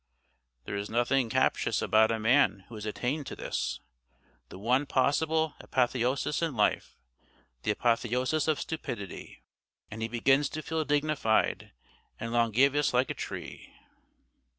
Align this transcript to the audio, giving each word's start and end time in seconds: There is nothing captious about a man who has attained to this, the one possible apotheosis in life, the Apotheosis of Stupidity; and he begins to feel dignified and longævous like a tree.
There 0.65 0.75
is 0.75 0.89
nothing 0.89 1.29
captious 1.29 1.79
about 1.79 2.09
a 2.09 2.17
man 2.17 2.65
who 2.69 2.73
has 2.73 2.87
attained 2.87 3.27
to 3.27 3.35
this, 3.35 3.81
the 4.49 4.57
one 4.57 4.87
possible 4.87 5.53
apotheosis 5.59 6.41
in 6.41 6.55
life, 6.55 6.97
the 7.61 7.69
Apotheosis 7.69 8.47
of 8.47 8.59
Stupidity; 8.59 9.43
and 9.91 10.01
he 10.01 10.07
begins 10.07 10.49
to 10.53 10.63
feel 10.63 10.85
dignified 10.85 11.71
and 12.19 12.31
longævous 12.31 12.93
like 12.93 13.11
a 13.11 13.13
tree. 13.13 13.75